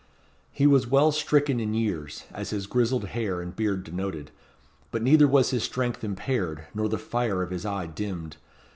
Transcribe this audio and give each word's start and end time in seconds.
He 0.51 0.65
was 0.65 0.87
well 0.87 1.11
stricken 1.11 1.59
in 1.59 1.75
years, 1.75 2.23
as 2.33 2.49
his 2.49 2.65
grizzled 2.65 3.09
hair 3.09 3.39
and 3.39 3.55
beard 3.55 3.83
denoted, 3.83 4.31
but 4.89 5.03
neither 5.03 5.27
was 5.27 5.51
his 5.51 5.61
strength 5.63 6.03
impaired, 6.03 6.65
nor 6.73 6.89
the 6.89 6.97
fire 6.97 7.43
of 7.43 7.51
his 7.51 7.67
eye 7.67 7.85
dimmed. 7.85 8.37